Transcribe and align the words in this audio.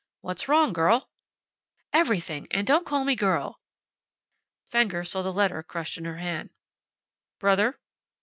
"What's 0.21 0.47
wrong, 0.47 0.73
girl?" 0.73 1.11
"Everything. 1.93 2.47
And 2.49 2.65
don't 2.65 2.87
call 2.87 3.05
me 3.05 3.15
girl." 3.15 3.61
Fenger 4.65 5.03
saw 5.03 5.21
the 5.21 5.31
letter 5.31 5.61
crushed 5.61 5.95
in 5.95 6.05
her 6.05 6.17
hand. 6.17 6.49
"Brother?" 7.37 7.79